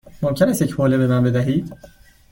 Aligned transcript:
ممکن 0.21 0.49
است 0.49 0.61
یک 0.61 0.71
حوله 0.73 0.97
به 0.97 1.07
من 1.07 1.23
بدهید؟ 1.23 1.73